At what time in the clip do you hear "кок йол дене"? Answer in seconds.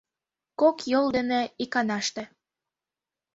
0.59-1.41